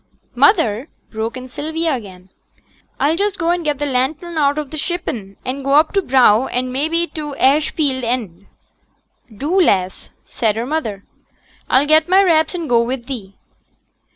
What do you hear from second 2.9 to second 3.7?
'I'll just go and